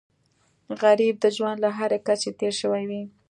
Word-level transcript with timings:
غریب 0.81 1.15
د 1.19 1.25
ژوند 1.35 1.57
له 1.65 1.69
هرې 1.77 1.99
کچې 2.07 2.31
تېر 2.39 2.53
شوی 2.61 2.83
وي 2.89 3.01